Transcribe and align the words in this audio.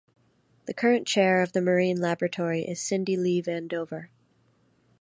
The 0.65 0.73
current 0.73 1.05
Chair 1.05 1.43
of 1.43 1.51
the 1.51 1.61
Marine 1.61 2.01
Laboratory 2.01 2.63
is 2.67 2.81
Cindy 2.81 3.17
Lee 3.17 3.39
Van 3.39 3.67
Dover. 3.67 4.09